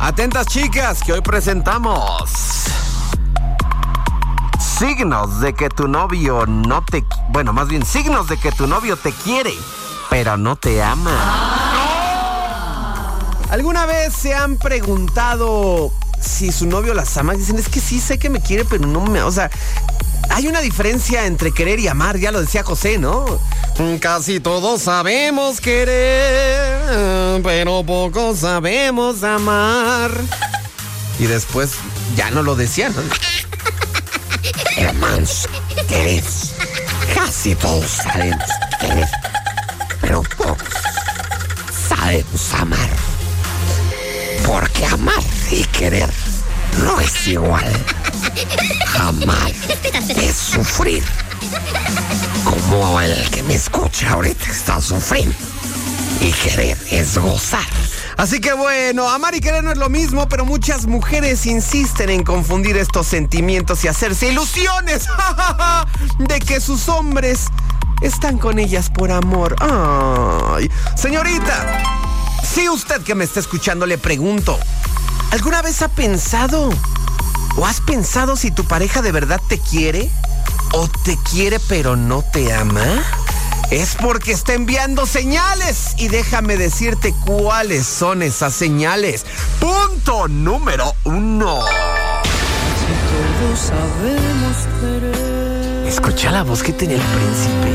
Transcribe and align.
Atentas 0.00 0.46
chicas, 0.46 1.02
que 1.02 1.12
hoy 1.12 1.20
presentamos 1.20 2.64
signos 4.78 5.40
de 5.40 5.52
que 5.52 5.68
tu 5.68 5.88
novio 5.88 6.46
no 6.46 6.82
te... 6.82 7.04
Bueno, 7.28 7.52
más 7.52 7.68
bien 7.68 7.84
signos 7.84 8.26
de 8.26 8.38
que 8.38 8.50
tu 8.50 8.66
novio 8.66 8.96
te 8.96 9.12
quiere, 9.12 9.52
pero 10.08 10.38
no 10.38 10.56
te 10.56 10.82
ama. 10.82 11.12
¿Alguna 13.50 13.84
vez 13.84 14.14
se 14.14 14.34
han 14.34 14.56
preguntado 14.56 15.92
si 16.18 16.50
su 16.50 16.66
novio 16.66 16.94
las 16.94 17.14
ama? 17.18 17.34
Dicen, 17.34 17.58
es 17.58 17.68
que 17.68 17.80
sí 17.80 18.00
sé 18.00 18.18
que 18.18 18.30
me 18.30 18.40
quiere, 18.40 18.64
pero 18.64 18.86
no 18.86 19.02
me... 19.02 19.22
O 19.22 19.30
sea, 19.30 19.50
hay 20.30 20.48
una 20.48 20.62
diferencia 20.62 21.26
entre 21.26 21.52
querer 21.52 21.78
y 21.78 21.88
amar, 21.88 22.16
ya 22.16 22.32
lo 22.32 22.40
decía 22.40 22.62
José, 22.62 22.96
¿no? 22.96 23.26
Casi 24.00 24.40
todos 24.40 24.82
sabemos 24.82 25.60
querer, 25.60 26.80
pero 27.38 27.84
pocos 27.84 28.40
sabemos 28.40 29.22
amar. 29.22 30.10
Y 31.18 31.26
después 31.26 31.70
ya 32.16 32.30
no 32.30 32.42
lo 32.42 32.56
decían, 32.56 32.94
¿no? 32.96 33.02
Hermanos, 34.76 35.48
querer. 35.88 36.24
Casi 37.14 37.54
todos 37.54 37.86
sabemos 37.86 38.44
querer, 38.80 39.08
pero 40.00 40.22
pocos 40.36 40.56
sabemos 41.88 42.54
amar. 42.54 42.90
Porque 44.44 44.86
amar 44.86 45.22
y 45.50 45.62
querer 45.64 46.10
no 46.82 47.00
es 47.00 47.28
igual. 47.28 47.70
Amar 48.98 49.52
es 50.16 50.36
sufrir. 50.36 51.04
Como 52.44 53.00
el 53.00 53.30
que 53.30 53.42
me 53.44 53.54
escucha 53.54 54.10
ahorita 54.10 54.50
está 54.50 54.80
sufriendo. 54.80 55.36
Y 56.20 56.32
querer 56.32 56.76
es 56.90 57.16
gozar. 57.16 57.66
Así 58.18 58.40
que 58.40 58.52
bueno, 58.52 59.08
amar 59.08 59.34
y 59.34 59.40
querer 59.40 59.64
no 59.64 59.72
es 59.72 59.78
lo 59.78 59.88
mismo, 59.88 60.28
pero 60.28 60.44
muchas 60.44 60.86
mujeres 60.86 61.46
insisten 61.46 62.10
en 62.10 62.24
confundir 62.24 62.76
estos 62.76 63.06
sentimientos 63.06 63.82
y 63.84 63.88
hacerse 63.88 64.28
ilusiones 64.28 65.06
de 66.18 66.38
que 66.40 66.60
sus 66.60 66.90
hombres 66.90 67.46
están 68.02 68.36
con 68.36 68.58
ellas 68.58 68.90
por 68.90 69.10
amor. 69.10 69.56
Ay, 69.60 70.70
señorita, 70.94 71.82
si 72.42 72.68
usted 72.68 73.00
que 73.02 73.14
me 73.14 73.24
está 73.24 73.40
escuchando 73.40 73.86
le 73.86 73.96
pregunto, 73.96 74.58
¿alguna 75.30 75.62
vez 75.62 75.80
ha 75.80 75.88
pensado 75.88 76.70
o 77.56 77.66
has 77.66 77.80
pensado 77.80 78.36
si 78.36 78.50
tu 78.50 78.64
pareja 78.64 79.00
de 79.00 79.12
verdad 79.12 79.40
te 79.48 79.58
quiere 79.58 80.10
o 80.72 80.86
te 80.88 81.16
quiere 81.30 81.58
pero 81.60 81.96
no 81.96 82.22
te 82.22 82.52
ama? 82.52 83.02
Es 83.70 83.94
porque 83.94 84.32
está 84.32 84.54
enviando 84.54 85.06
señales 85.06 85.94
y 85.96 86.08
déjame 86.08 86.56
decirte 86.56 87.14
cuáles 87.24 87.86
son 87.86 88.20
esas 88.20 88.52
señales. 88.52 89.24
Punto 89.60 90.26
número 90.26 90.92
uno. 91.04 91.60
Escucha 95.86 96.32
la 96.32 96.42
voz 96.42 96.64
que 96.64 96.72
tenía 96.72 96.96
el 96.96 97.02
príncipe. 97.02 97.70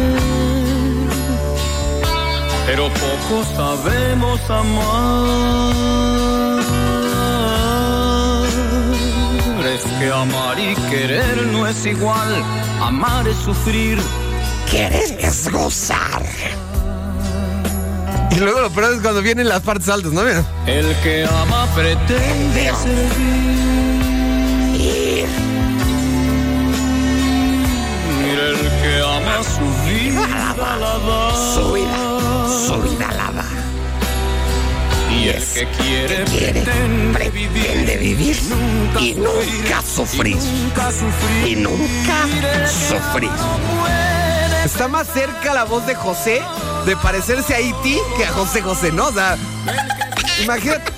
Pero 2.66 2.89
poco 2.89 3.45
sabemos 3.55 4.41
amar. 4.49 5.75
Es 9.66 9.81
que 9.97 10.11
amar 10.11 10.59
y 10.59 10.75
querer 10.89 11.47
no 11.47 11.66
es 11.66 11.85
igual. 11.85 12.43
Amar 12.81 13.29
es 13.29 13.38
sufrir 13.38 13.97
Querer 14.69 15.17
es 15.19 15.52
gozar. 15.52 16.23
Y 18.31 18.39
luego 18.39 18.59
lo 18.61 18.69
peor 18.69 18.94
es 18.95 19.02
cuando 19.02 19.22
vienen 19.22 19.47
las 19.47 19.61
partes 19.61 19.88
altas, 19.88 20.11
¿no? 20.11 20.22
Mira. 20.23 20.44
El 20.67 20.94
que 21.02 21.25
ama 21.25 21.67
pretende 21.73 22.72
servir. 22.83 23.45
Mira 28.22 28.50
el 28.50 28.57
que 28.81 29.01
ama 29.01 29.44
su 29.44 29.66
vida 29.88 30.28
la 30.28 30.53
da. 30.53 31.35
Su 31.53 31.73
vida, 31.73 31.97
su 32.68 32.75
vida 32.81 33.07
la 33.12 33.31
da. 33.31 33.45
Y 35.09 35.29
el 35.29 35.44
que 35.44 35.66
quiere, 35.78 36.25
Quiere, 36.25 36.62
pretende, 36.62 37.13
pretende 37.13 37.97
vivir 37.97 38.38
y 39.00 39.13
nunca 39.13 39.81
sufrir. 39.81 40.35
Nunca 40.35 40.91
sufrir. 40.91 41.47
Y 41.47 41.56
nunca 41.62 42.28
sufrir. 42.68 43.31
Está 44.75 44.90
más 44.90 45.08
cerca 45.08 45.53
la 45.53 45.63
voz 45.63 45.88
de 45.88 45.96
José 45.96 46.41
de 46.86 46.97
parecerse 46.97 47.56
a 47.56 47.62
Iti 47.62 47.97
que 48.18 48.25
a 48.25 48.34
José 48.34 48.62
José, 48.62 48.91
¿no? 48.91 49.08
O 49.08 49.13
sea, 49.13 49.38
imagínate. 50.44 50.91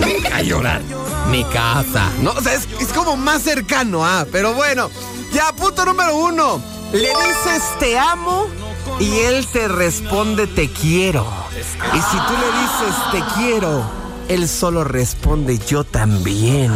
Nunca 0.00 0.42
llorar. 0.42 0.82
Mi 1.30 1.44
casa. 1.44 2.10
No, 2.20 2.32
o 2.32 2.40
sea, 2.40 2.54
es, 2.54 2.66
es 2.80 2.88
como 2.88 3.16
más 3.16 3.42
cercano, 3.42 4.04
ah, 4.04 4.26
pero 4.32 4.52
bueno. 4.52 4.90
Ya, 5.32 5.52
punto 5.52 5.84
número 5.84 6.16
uno. 6.16 6.60
Le 6.92 7.08
dices 7.08 7.62
te 7.78 7.96
amo 7.96 8.48
y 8.98 9.20
él 9.20 9.46
te 9.46 9.68
responde 9.68 10.48
te 10.48 10.68
quiero. 10.72 11.24
Y 11.54 11.98
si 11.98 12.16
tú 12.16 12.32
le 12.32 12.46
dices 12.62 13.12
te 13.12 13.40
quiero, 13.40 13.84
él 14.28 14.48
solo 14.48 14.82
responde 14.82 15.56
yo 15.56 15.84
también. 15.84 16.72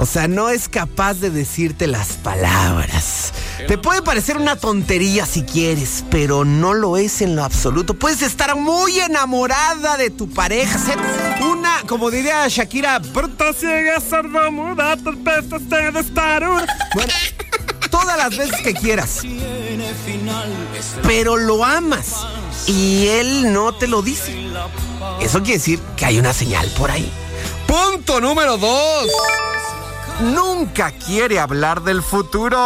O 0.00 0.06
sea, 0.06 0.28
no 0.28 0.48
es 0.48 0.70
capaz 0.70 1.20
de 1.20 1.28
decirte 1.28 1.86
las 1.86 2.14
palabras. 2.14 3.34
Te 3.68 3.76
puede 3.76 4.00
parecer 4.00 4.38
una 4.38 4.56
tontería 4.56 5.26
si 5.26 5.42
quieres, 5.42 6.04
pero 6.10 6.46
no 6.46 6.72
lo 6.72 6.96
es 6.96 7.20
en 7.20 7.36
lo 7.36 7.44
absoluto. 7.44 7.92
Puedes 7.92 8.22
estar 8.22 8.56
muy 8.56 8.98
enamorada 8.98 9.98
de 9.98 10.08
tu 10.08 10.30
pareja, 10.30 10.78
ser 10.78 10.96
una, 11.42 11.82
como 11.86 12.10
diría 12.10 12.48
Shakira, 12.48 12.98
bruta 12.98 13.52
ciega, 13.52 14.00
sordomuda, 14.00 14.96
torpesta 14.96 15.58
de 15.58 16.00
estar 16.00 16.48
una". 16.48 16.66
Bueno, 16.94 17.12
todas 17.90 18.16
las 18.16 18.34
veces 18.34 18.58
que 18.62 18.72
quieras. 18.72 19.20
Pero 21.02 21.36
lo 21.36 21.62
amas 21.62 22.26
y 22.66 23.06
él 23.06 23.52
no 23.52 23.74
te 23.74 23.86
lo 23.86 24.00
dice. 24.00 24.34
Eso 25.20 25.40
quiere 25.42 25.58
decir 25.58 25.78
que 25.94 26.06
hay 26.06 26.18
una 26.18 26.32
señal 26.32 26.66
por 26.78 26.90
ahí. 26.90 27.12
Punto 27.66 28.18
número 28.18 28.56
dos 28.56 29.10
nunca 30.20 30.92
quiere 30.92 31.38
hablar 31.38 31.82
del 31.82 32.02
futuro. 32.02 32.58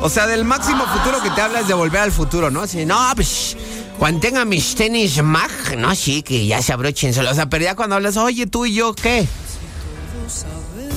O 0.00 0.08
sea, 0.08 0.26
del 0.26 0.44
máximo 0.44 0.86
futuro 0.86 1.22
que 1.22 1.30
te 1.30 1.40
habla 1.40 1.60
es 1.60 1.68
de 1.68 1.74
volver 1.74 2.02
al 2.02 2.12
futuro, 2.12 2.50
¿no? 2.50 2.62
Así, 2.62 2.84
no, 2.86 2.98
pues, 3.14 3.56
cuando 3.98 4.20
tenga 4.20 4.44
mis 4.44 4.74
tenis 4.74 5.22
mag, 5.22 5.50
no, 5.76 5.94
sí, 5.94 6.22
que 6.22 6.46
ya 6.46 6.62
se 6.62 6.72
abrochen 6.72 7.12
solo. 7.12 7.30
O 7.30 7.34
sea, 7.34 7.48
pero 7.48 7.64
ya 7.64 7.74
cuando 7.74 7.96
hablas, 7.96 8.16
oye, 8.16 8.46
tú 8.46 8.66
y 8.66 8.74
yo, 8.74 8.94
¿qué? 8.94 9.26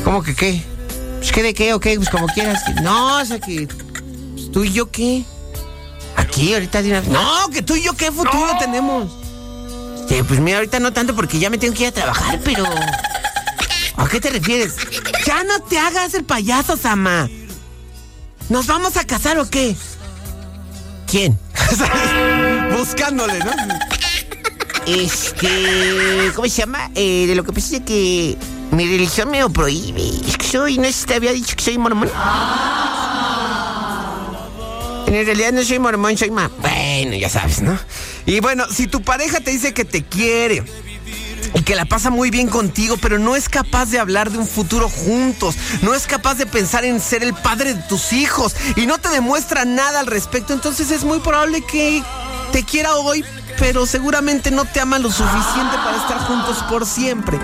¿Cómo 0.04 0.22
que 0.22 0.36
qué? 0.36 0.64
Pues, 1.18 1.32
¿qué 1.32 1.44
de 1.44 1.54
qué 1.54 1.74
o 1.74 1.80
qué? 1.80 1.96
Pues 1.96 2.10
como 2.10 2.28
quieras. 2.28 2.64
No, 2.82 3.20
o 3.22 3.26
sea, 3.26 3.40
que 3.40 3.68
pues, 3.68 4.52
tú 4.52 4.64
y 4.64 4.72
yo, 4.72 4.92
¿qué? 4.92 5.24
Aquí, 6.16 6.54
ahorita. 6.54 6.82
No, 7.10 7.50
que 7.52 7.62
tú 7.62 7.76
y 7.76 7.84
yo, 7.84 7.94
¿qué 7.94 8.12
futuro 8.12 8.52
tenemos? 8.60 9.12
Sí, 10.08 10.22
pues 10.28 10.40
mira, 10.40 10.58
ahorita 10.58 10.80
no 10.80 10.92
tanto 10.92 11.16
porque 11.16 11.40
ya 11.40 11.50
me 11.50 11.58
tengo 11.58 11.74
que 11.74 11.84
ir 11.84 11.90
a 11.90 11.94
trabajar, 11.94 12.40
pero... 12.44 12.66
¿A 14.02 14.10
qué 14.10 14.20
te 14.20 14.32
refieres? 14.32 14.76
Ya 15.28 15.44
no 15.44 15.60
te 15.60 15.78
hagas 15.78 16.16
el 16.16 16.24
payaso, 16.24 16.76
Sama. 16.76 17.30
¿Nos 18.50 18.66
vamos 18.66 18.98
a 18.98 19.04
casar 19.06 19.38
o 19.38 19.48
qué? 19.48 19.76
¿Quién? 21.06 21.38
Buscándole, 22.78 23.38
¿no? 23.40 23.52
Este. 24.88 26.32
¿Cómo 26.34 26.48
se 26.48 26.62
llama? 26.62 26.90
Eh, 26.96 27.28
de 27.28 27.36
lo 27.36 27.44
que 27.44 27.60
es 27.60 27.80
que 27.86 28.38
mi 28.72 28.88
religión 28.88 29.30
me 29.30 29.40
lo 29.40 29.52
prohíbe. 29.52 30.02
Es 30.28 30.36
que 30.36 30.48
soy, 30.48 30.80
no 30.80 30.86
sé 30.86 30.94
si 30.94 31.06
te 31.06 31.14
había 31.14 31.32
dicho 31.32 31.56
que 31.56 31.64
soy 31.64 31.78
mormón. 31.78 32.10
En 35.06 35.26
realidad 35.28 35.52
no 35.52 35.64
soy 35.64 35.78
mormón, 35.78 36.18
soy 36.18 36.32
más. 36.32 36.50
Bueno, 36.60 37.16
ya 37.18 37.30
sabes, 37.30 37.62
¿no? 37.62 37.78
Y 38.26 38.40
bueno, 38.40 38.66
si 38.68 38.88
tu 38.88 39.04
pareja 39.04 39.42
te 39.42 39.52
dice 39.52 39.76
que 39.76 39.86
te 39.86 40.04
quiere 40.04 40.64
y 41.54 41.64
que 41.64 41.76
la 41.76 41.86
pasa 41.86 42.10
muy 42.10 42.30
bien 42.30 42.48
contigo, 42.48 42.98
pero 42.98 43.20
no 43.20 43.36
es 43.36 43.50
capaz 43.50 43.88
de 43.88 44.00
hablar 44.00 44.32
de 44.32 44.38
un 44.38 44.48
futuro 44.48 44.90
juntos, 44.90 45.56
no 45.82 45.94
es 45.94 46.08
capaz 46.08 46.36
de 46.36 46.46
pensar 46.46 46.86
en 46.86 47.00
ser 47.00 47.24
el 47.24 47.34
padre 47.34 47.74
de 47.74 47.82
tus 47.84 48.14
hijos 48.14 48.56
y 48.76 48.86
no 48.86 48.98
te 49.00 49.10
demuestra 49.10 49.66
nada 49.66 50.00
al 50.00 50.08
respecto, 50.08 50.54
entonces 50.54 50.92
es 50.92 51.04
muy 51.04 51.20
probable 51.20 51.62
que 51.64 52.04
te 52.52 52.64
quiera 52.64 52.96
hoy, 52.96 53.24
pero 53.58 53.86
seguramente 53.86 54.52
no 54.52 54.66
te 54.66 54.80
ama 54.80 55.00
lo 55.00 55.12
suficiente 55.12 55.76
para 55.84 55.98
estar 55.98 56.20
juntos 56.20 56.64
por 56.70 56.86
siempre. 56.86 57.40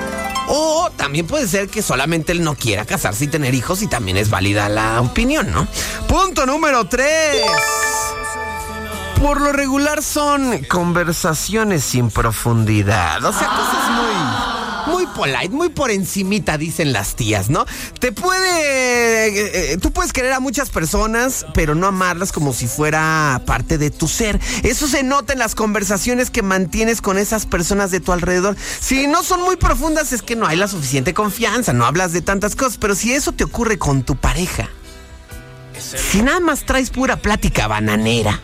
O 0.49 0.89
también 0.95 1.27
puede 1.27 1.47
ser 1.47 1.67
que 1.67 1.81
solamente 1.81 2.31
él 2.31 2.43
no 2.43 2.55
quiera 2.55 2.85
casarse 2.85 3.25
y 3.25 3.27
tener 3.27 3.53
hijos 3.53 3.81
y 3.81 3.87
también 3.87 4.17
es 4.17 4.29
válida 4.29 4.69
la 4.69 5.01
opinión, 5.01 5.51
¿no? 5.51 5.67
Punto 6.07 6.45
número 6.45 6.87
3. 6.87 7.41
Por 9.19 9.41
lo 9.41 9.51
regular 9.51 10.03
son 10.03 10.63
conversaciones 10.65 11.83
sin 11.83 12.11
profundidad. 12.11 13.23
O 13.23 13.33
sea, 13.33 13.47
cosas 13.47 13.91
muy 13.91 14.57
muy 14.87 15.05
polite, 15.07 15.49
muy 15.49 15.69
por 15.69 15.91
encimita, 15.91 16.57
dicen 16.57 16.93
las 16.93 17.15
tías, 17.15 17.49
¿no? 17.49 17.65
Te 17.99 18.11
puede, 18.11 19.27
eh, 19.27 19.73
eh, 19.73 19.77
tú 19.77 19.91
puedes 19.91 20.13
querer 20.13 20.33
a 20.33 20.39
muchas 20.39 20.69
personas, 20.69 21.45
pero 21.53 21.75
no 21.75 21.87
amarlas 21.87 22.31
como 22.31 22.53
si 22.53 22.67
fuera 22.67 23.41
parte 23.45 23.77
de 23.77 23.91
tu 23.91 24.07
ser. 24.07 24.39
Eso 24.63 24.87
se 24.87 25.03
nota 25.03 25.33
en 25.33 25.39
las 25.39 25.55
conversaciones 25.55 26.29
que 26.29 26.41
mantienes 26.41 27.01
con 27.01 27.17
esas 27.17 27.45
personas 27.45 27.91
de 27.91 27.99
tu 27.99 28.11
alrededor. 28.11 28.55
Si 28.79 29.07
no 29.07 29.23
son 29.23 29.41
muy 29.41 29.57
profundas 29.57 30.13
es 30.13 30.21
que 30.21 30.35
no 30.35 30.47
hay 30.47 30.55
la 30.55 30.67
suficiente 30.67 31.13
confianza, 31.13 31.73
no 31.73 31.85
hablas 31.85 32.13
de 32.13 32.21
tantas 32.21 32.55
cosas, 32.55 32.77
pero 32.77 32.95
si 32.95 33.13
eso 33.13 33.33
te 33.33 33.43
ocurre 33.43 33.77
con 33.77 34.03
tu 34.03 34.15
pareja, 34.15 34.69
si 35.79 36.21
nada 36.21 36.39
más 36.39 36.63
traes 36.65 36.89
pura 36.89 37.17
plática 37.17 37.67
bananera, 37.67 38.39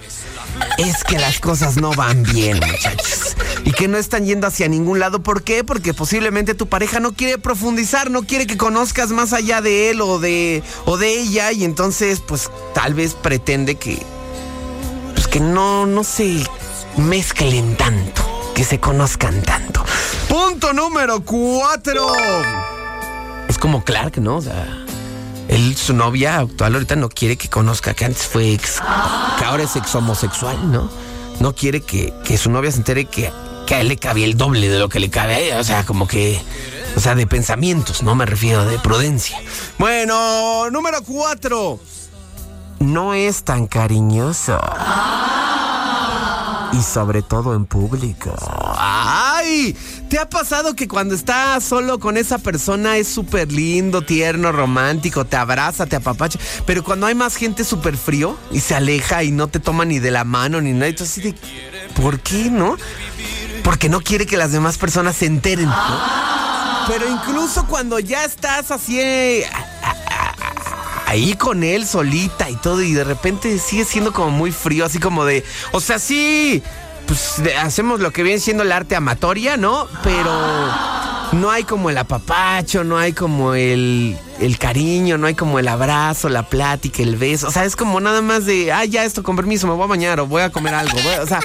es 0.78 1.04
que 1.04 1.18
las 1.18 1.40
cosas 1.40 1.78
no 1.78 1.92
van 1.92 2.24
bien, 2.24 2.60
muchachos. 2.60 3.36
Y 3.64 3.72
que 3.72 3.88
no 3.88 3.98
están 3.98 4.26
yendo 4.26 4.48
hacia 4.48 4.68
ningún 4.68 5.00
lado. 5.00 5.22
¿Por 5.22 5.44
qué? 5.44 5.64
Porque 5.64 5.94
posiblemente 5.94 6.54
tu 6.54 6.68
pareja 6.68 7.00
no 7.00 7.14
quiere 7.14 7.38
profundizar, 7.38 8.10
no 8.12 8.24
quiere 8.24 8.48
que 8.48 8.58
conozcas 8.58 9.10
más 9.10 9.34
allá 9.34 9.62
de 9.62 9.90
él 9.90 10.02
o 10.02 10.20
de, 10.20 10.64
o 10.86 10.98
de 10.98 11.20
ella. 11.20 11.52
Y 11.52 11.64
entonces, 11.64 12.20
pues 12.20 12.50
tal 12.74 12.94
vez 12.94 13.14
pretende 13.14 13.76
que. 13.76 14.02
Pues 15.14 15.28
que 15.28 15.40
no, 15.40 15.86
no 15.86 16.04
se 16.04 16.44
mezclen 16.98 17.76
tanto. 17.78 18.22
Que 18.56 18.64
se 18.64 18.80
conozcan 18.80 19.42
tanto. 19.42 19.84
Punto 20.28 20.74
número 20.74 21.24
cuatro. 21.24 22.14
Es 23.48 23.58
como 23.58 23.84
Clark, 23.84 24.18
¿no? 24.18 24.38
O 24.38 24.42
sea. 24.42 24.83
Él, 25.54 25.78
su 25.78 25.94
novia 25.94 26.40
actual 26.40 26.74
ahorita 26.74 26.96
no 26.96 27.10
quiere 27.10 27.38
que 27.38 27.48
conozca 27.48 27.94
que 27.94 28.06
antes 28.06 28.26
fue 28.26 28.54
ex, 28.54 28.82
que 29.38 29.46
ahora 29.46 29.62
es 29.64 29.76
ex 29.76 29.94
homosexual, 29.94 30.72
¿no? 30.72 30.90
No 31.40 31.54
quiere 31.54 31.82
que, 31.82 32.12
que 32.24 32.40
su 32.40 32.50
novia 32.50 32.72
se 32.72 32.78
entere 32.78 33.06
que, 33.06 33.32
que 33.68 33.76
a 33.76 33.82
él 33.82 33.88
le 33.88 33.98
cabía 33.98 34.26
el 34.26 34.36
doble 34.36 34.68
de 34.68 34.80
lo 34.80 34.90
que 34.90 35.00
le 35.00 35.12
cabe 35.12 35.36
a 35.36 35.40
ella. 35.40 35.60
O 35.60 35.64
sea, 35.64 35.86
como 35.86 36.08
que. 36.08 36.42
O 36.96 37.00
sea, 37.00 37.14
de 37.14 37.28
pensamientos, 37.28 38.02
no 38.02 38.16
me 38.16 38.26
refiero 38.26 38.66
de 38.66 38.80
prudencia. 38.80 39.40
Bueno, 39.78 40.72
número 40.72 41.04
cuatro. 41.04 41.80
No 42.80 43.14
es 43.14 43.44
tan 43.44 43.68
cariñoso. 43.68 44.60
Y 46.74 46.82
sobre 46.82 47.22
todo 47.22 47.56
en 47.56 47.66
público. 47.66 48.36
¿Te 50.10 50.20
ha 50.20 50.30
pasado 50.30 50.76
que 50.76 50.88
cuando 50.88 51.16
estás 51.16 51.64
solo 51.64 52.00
con 52.00 52.18
esa 52.18 52.38
persona 52.38 52.98
es 52.98 53.08
súper 53.08 53.52
lindo, 53.52 54.02
tierno, 54.02 54.52
romántico, 54.52 55.26
te 55.26 55.36
abraza, 55.36 55.86
te 55.86 55.96
apapacha, 55.96 56.40
pero 56.66 56.84
cuando 56.84 57.08
hay 57.08 57.16
más 57.16 57.36
gente 57.36 57.64
súper 57.64 57.98
frío 57.98 58.38
y 58.52 58.60
se 58.60 58.76
aleja 58.76 59.24
y 59.24 59.32
no 59.32 59.48
te 59.48 59.60
toma 59.60 59.86
ni 59.86 60.00
de 60.00 60.12
la 60.12 60.24
mano 60.24 60.62
ni 60.62 60.72
nada, 60.72 60.90
y 60.90 60.94
tú 60.94 61.04
así 61.04 61.22
de, 61.22 61.36
¿por 62.00 62.20
qué 62.20 62.50
no? 62.52 62.78
Porque 63.64 63.90
no 63.90 64.02
quiere 64.02 64.26
que 64.26 64.38
las 64.38 64.52
demás 64.52 64.78
personas 64.78 65.16
se 65.18 65.26
enteren. 65.26 65.70
Pero 66.88 67.10
incluso 67.10 67.66
cuando 67.68 68.00
ya 68.00 68.26
estás 68.26 68.72
así 68.72 69.00
eh, 69.00 69.46
ahí 71.08 71.36
con 71.36 71.64
él 71.64 71.86
solita 71.86 72.50
y 72.50 72.56
todo 72.56 72.82
y 72.82 72.94
de 72.94 73.04
repente 73.04 73.58
sigue 73.60 73.86
siendo 73.86 74.14
como 74.14 74.32
muy 74.32 74.52
frío, 74.52 74.86
así 74.86 75.00
como 75.00 75.26
de, 75.26 75.44
o 75.72 75.80
sea, 75.80 76.00
sí, 76.00 76.62
pues 77.08 77.42
hacemos 77.62 78.00
lo 78.00 78.12
que 78.12 78.24
viene 78.24 78.40
siendo 78.40 78.64
el 78.64 78.72
arte 78.72 78.96
amatoria, 78.96 79.58
¿no? 79.58 79.88
Pero 80.04 80.32
no 81.34 81.52
hay 81.52 81.64
como 81.64 81.90
el 81.90 81.98
apapacho, 81.98 82.84
no 82.84 82.98
hay 82.98 83.14
como 83.14 83.54
el, 83.54 84.18
el 84.40 84.58
cariño, 84.58 85.18
no 85.18 85.28
hay 85.28 85.36
como 85.36 85.60
el 85.60 85.68
abrazo, 85.68 86.30
la 86.30 86.44
plática, 86.44 87.02
el 87.04 87.16
beso. 87.16 87.48
O 87.48 87.52
sea, 87.52 87.66
es 87.66 87.76
como 87.76 88.00
nada 88.00 88.22
más 88.22 88.46
de, 88.46 88.72
ah, 88.72 88.86
ya 88.86 89.04
esto, 89.04 89.24
con 89.24 89.36
permiso, 89.36 89.68
me 89.68 89.74
voy 89.74 89.84
a 89.84 89.88
bañar 89.88 90.20
o 90.20 90.28
voy 90.28 90.42
a 90.42 90.52
comer 90.52 90.74
algo. 90.76 90.98
o 91.22 91.28
sea, 91.28 91.40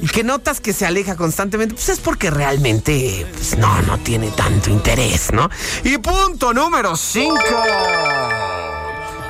y 0.00 0.06
que 0.06 0.24
notas 0.24 0.60
que 0.60 0.72
se 0.72 0.86
aleja 0.86 1.16
constantemente, 1.16 1.74
pues 1.74 1.88
es 1.88 2.00
porque 2.00 2.30
realmente, 2.30 3.26
pues 3.32 3.56
no, 3.58 3.82
no 3.82 3.98
tiene 3.98 4.30
tanto 4.30 4.70
interés, 4.70 5.32
¿no? 5.32 5.50
Y 5.82 5.98
punto 5.98 6.52
número 6.52 6.96
5. 6.96 7.36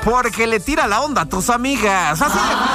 Porque 0.03 0.45
le 0.45 0.59
tira 0.59 0.87
la 0.87 1.01
onda 1.01 1.23
a 1.23 1.25
tus 1.25 1.49
amigas. 1.49 2.21
Así 2.21 2.37
ya 2.37 2.74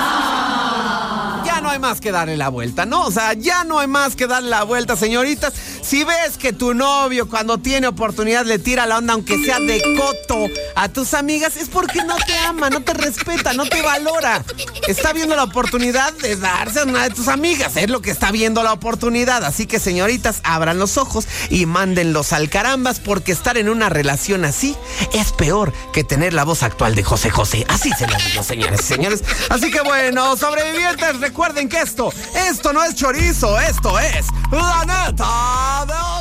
no 1.70 1.75
hay 1.75 1.78
más 1.78 2.00
que 2.00 2.11
darle 2.11 2.37
la 2.37 2.49
vuelta, 2.49 2.84
¿no? 2.84 3.05
O 3.06 3.12
sea, 3.12 3.32
ya 3.34 3.62
no 3.62 3.78
hay 3.78 3.87
más 3.87 4.17
que 4.17 4.26
darle 4.26 4.50
la 4.50 4.64
vuelta, 4.64 4.96
señoritas. 4.96 5.52
Si 5.82 6.05
ves 6.05 6.37
que 6.38 6.53
tu 6.53 6.75
novio 6.75 7.29
cuando 7.29 7.59
tiene 7.59 7.87
oportunidad 7.87 8.44
le 8.44 8.59
tira 8.59 8.87
la 8.87 8.99
onda, 8.99 9.15
aunque 9.15 9.43
sea 9.44 9.59
de 9.61 9.82
coto, 9.97 10.47
a 10.77 10.88
tus 10.88 11.15
amigas, 11.15 11.56
es 11.56 11.69
porque 11.69 12.05
no 12.05 12.17
te 12.17 12.37
ama, 12.38 12.71
no 12.71 12.82
te 12.82 12.94
respeta, 12.94 13.53
no 13.53 13.67
te 13.67 13.82
valora. 13.82 14.44
Está 14.87 15.12
viendo 15.12 15.35
la 15.37 15.44
oportunidad 15.44 16.12
de 16.15 16.37
darse 16.37 16.81
a 16.81 16.85
una 16.85 17.05
de 17.05 17.11
tus 17.11 17.29
amigas, 17.29 17.77
es 17.77 17.91
lo 17.91 18.00
que 18.00 18.11
está 18.11 18.31
viendo 18.31 18.62
la 18.62 18.73
oportunidad. 18.73 19.44
Así 19.44 19.67
que, 19.67 19.79
señoritas, 19.79 20.41
abran 20.44 20.79
los 20.79 20.97
ojos 20.97 21.27
y 21.49 21.67
mándenlos 21.67 22.33
al 22.33 22.50
carambas, 22.50 23.00
porque 23.00 23.33
estar 23.33 23.59
en 23.59 23.69
una 23.69 23.88
relación 23.88 24.44
así 24.44 24.76
es 25.12 25.33
peor 25.33 25.73
que 25.93 26.05
tener 26.05 26.35
la 26.35 26.44
voz 26.44 26.62
actual 26.62 26.94
de 26.94 27.03
José 27.03 27.31
José. 27.31 27.65
Así 27.69 27.91
se 27.99 28.06
las 28.06 28.25
digo, 28.25 28.43
señores 28.43 28.81
y 28.81 28.85
señores. 28.85 29.25
Así 29.49 29.71
que 29.71 29.81
bueno, 29.81 30.37
sobrevivientes, 30.37 31.21
recuerden 31.21 31.69
que 31.69 31.81
esto, 31.81 32.12
esto 32.49 32.73
no 32.73 32.85
es 32.85 32.94
chorizo, 32.94 33.59
esto 33.61 33.99
es 33.99 34.26
la 34.50 34.85
neta 34.85 35.69
Bravo! 35.87 36.19